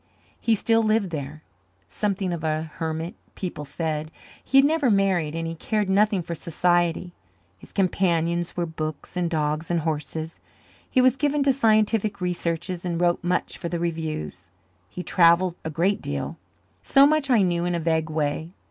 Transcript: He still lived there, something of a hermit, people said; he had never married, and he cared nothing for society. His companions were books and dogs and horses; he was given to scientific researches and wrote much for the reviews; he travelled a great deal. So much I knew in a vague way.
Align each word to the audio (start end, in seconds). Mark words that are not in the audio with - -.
He 0.39 0.55
still 0.55 0.81
lived 0.81 1.11
there, 1.11 1.43
something 1.87 2.33
of 2.33 2.43
a 2.43 2.63
hermit, 2.73 3.13
people 3.35 3.65
said; 3.65 4.09
he 4.43 4.57
had 4.57 4.65
never 4.65 4.89
married, 4.89 5.35
and 5.35 5.45
he 5.45 5.53
cared 5.53 5.91
nothing 5.91 6.23
for 6.23 6.33
society. 6.33 7.13
His 7.59 7.71
companions 7.71 8.57
were 8.57 8.65
books 8.65 9.15
and 9.15 9.29
dogs 9.29 9.69
and 9.69 9.81
horses; 9.81 10.39
he 10.89 11.01
was 11.01 11.15
given 11.17 11.43
to 11.43 11.53
scientific 11.53 12.19
researches 12.19 12.83
and 12.83 12.99
wrote 12.99 13.23
much 13.23 13.59
for 13.59 13.69
the 13.69 13.77
reviews; 13.77 14.49
he 14.89 15.03
travelled 15.03 15.53
a 15.63 15.69
great 15.69 16.01
deal. 16.01 16.39
So 16.81 17.05
much 17.05 17.29
I 17.29 17.43
knew 17.43 17.63
in 17.63 17.75
a 17.75 17.79
vague 17.79 18.09
way. 18.09 18.53